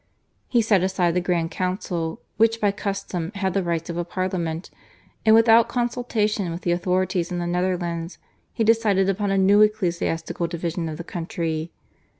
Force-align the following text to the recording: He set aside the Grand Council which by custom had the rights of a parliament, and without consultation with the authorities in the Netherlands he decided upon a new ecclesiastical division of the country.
He 0.47 0.63
set 0.63 0.81
aside 0.81 1.13
the 1.13 1.21
Grand 1.21 1.51
Council 1.51 2.19
which 2.37 2.59
by 2.59 2.71
custom 2.71 3.31
had 3.35 3.53
the 3.53 3.61
rights 3.61 3.87
of 3.87 3.97
a 3.97 4.03
parliament, 4.03 4.71
and 5.27 5.35
without 5.35 5.67
consultation 5.69 6.49
with 6.51 6.61
the 6.61 6.71
authorities 6.71 7.31
in 7.31 7.37
the 7.37 7.45
Netherlands 7.45 8.17
he 8.51 8.63
decided 8.63 9.09
upon 9.09 9.29
a 9.29 9.37
new 9.37 9.61
ecclesiastical 9.61 10.47
division 10.47 10.89
of 10.89 10.97
the 10.97 11.03
country. 11.03 11.71